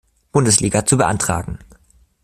Bundesliga 0.31 0.83
zu 0.83 0.97
beantragen. 0.97 1.59